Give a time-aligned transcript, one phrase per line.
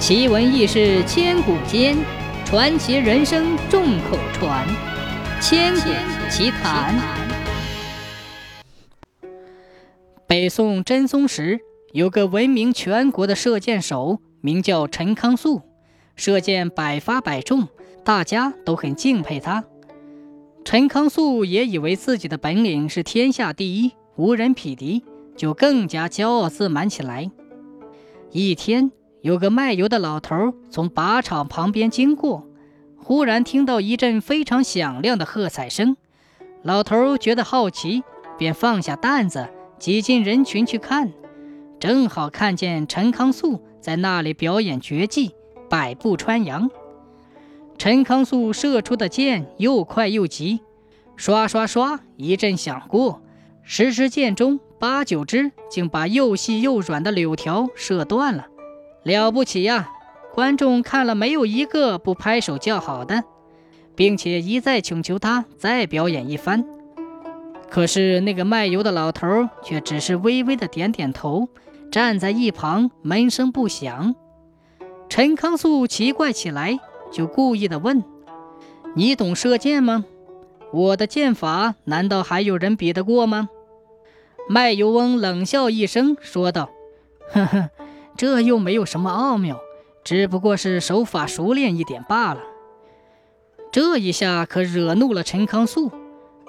[0.00, 1.94] 奇闻异事千古间，
[2.46, 4.66] 传奇人生众口传。
[5.42, 5.90] 千古
[6.30, 6.98] 奇谈。
[10.26, 11.60] 北宋真宗时，
[11.92, 15.60] 有个闻名全国的射箭手，名叫陈康肃，
[16.16, 17.68] 射箭百发百中，
[18.02, 19.62] 大家都很敬佩他。
[20.64, 25.04] 陈康肃也以为自己的本领是天下第一，无人匹敌，
[25.36, 27.30] 就更加骄傲自满起来。
[28.32, 28.90] 一天。
[29.22, 32.46] 有个卖油的老头从靶场旁边经过，
[32.96, 35.96] 忽然听到一阵非常响亮的喝彩声。
[36.62, 38.02] 老头觉得好奇，
[38.38, 41.12] 便放下担子，挤进人群去看。
[41.78, 45.34] 正好看见陈康肃在那里表演绝技——
[45.68, 46.70] 百步穿杨。
[47.76, 50.60] 陈康肃射出的箭又快又急，
[51.16, 53.22] 刷刷刷一阵响过，
[53.62, 58.46] 十支箭中八九支竟把又细又软的柳条射断了。
[59.02, 59.90] 了不起呀！
[60.32, 63.24] 观众看了没有一个不拍手叫好的，
[63.96, 66.64] 并且一再请求他再表演一番。
[67.68, 71.48] 可是那个卖油的老头却只是微微的点点头，
[71.90, 74.14] 站在一旁闷声不响。
[75.08, 76.78] 陈康肃奇怪起来，
[77.10, 78.04] 就故意的问
[78.94, 80.04] ：“你懂射箭吗？
[80.72, 83.48] 我的箭法难道还有人比得过吗？”
[84.48, 86.70] 卖油翁冷笑一声，说道
[87.34, 87.70] ：“呵呵。”
[88.20, 89.58] 这又没有什么奥妙，
[90.04, 92.42] 只不过是手法熟练一点罢了。
[93.72, 95.90] 这一下可惹怒了陈康肃，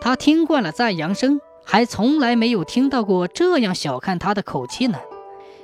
[0.00, 4.98] 他听惯了赞扬声，还从来没有听到过这样小看他的口气呢。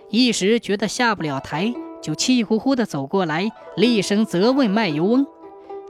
[0.08, 5.27] 一时觉得下不了台，就气呼呼地走过来，厉声责问卖油翁：“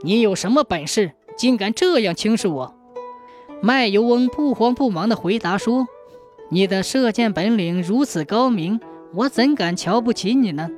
[0.01, 2.73] 你有什么本事，竟敢这样轻视我？”
[3.61, 5.87] 卖油翁不慌不忙地回答说
[6.49, 8.79] ：“你的射箭本领如此高明。”
[9.13, 10.69] 我怎敢瞧不起你呢？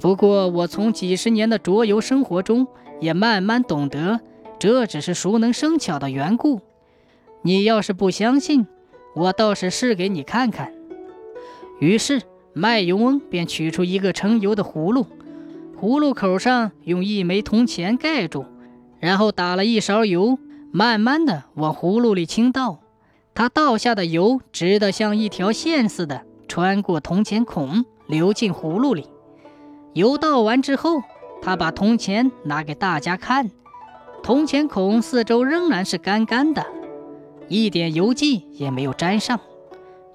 [0.00, 2.66] 不过我从几十年的桌游生活中
[3.00, 4.20] 也慢慢懂得，
[4.58, 6.60] 这只是熟能生巧的缘故。
[7.42, 8.66] 你要是不相信，
[9.14, 10.72] 我倒是试给你看看。
[11.78, 12.22] 于是
[12.52, 15.06] 卖油翁便取出一个盛油的葫芦，
[15.80, 18.46] 葫芦口上用一枚铜钱盖住，
[18.98, 20.38] 然后打了一勺油，
[20.72, 22.80] 慢慢的往葫芦里倾倒。
[23.34, 26.22] 他倒下的油直得像一条线似的。
[26.48, 29.08] 穿过铜钱孔，流进葫芦里。
[29.94, 31.02] 油倒完之后，
[31.42, 33.50] 他把铜钱拿给大家看，
[34.22, 36.66] 铜钱孔四周仍然是干干的，
[37.48, 39.40] 一点油迹也没有沾上。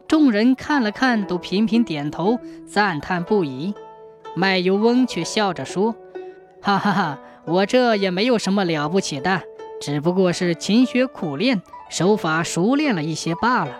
[0.07, 2.37] 众人看了看，都频频点头，
[2.67, 3.73] 赞叹不已。
[4.35, 5.95] 卖油翁却笑着说
[6.61, 9.41] ：“哈哈哈，我这也没有什么了不起的，
[9.81, 13.71] 只不过是勤学苦练，手法熟练了一些罢了。”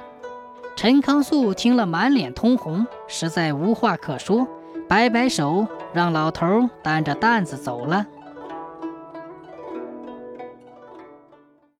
[0.82, 4.48] 陈康肃听了，满脸通红，实在无话可说，
[4.90, 8.04] 摆摆手，让老头担着担子走了。